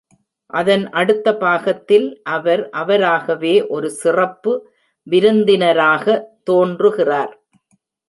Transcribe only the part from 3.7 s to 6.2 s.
ஒரு சிறப்பு விருந்தினராக